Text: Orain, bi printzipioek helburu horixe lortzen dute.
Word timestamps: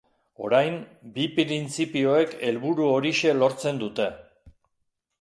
Orain, 0.45 0.79
bi 1.17 1.25
printzipioek 1.35 2.35
helburu 2.49 2.91
horixe 2.97 3.39
lortzen 3.45 3.83
dute. 3.87 4.13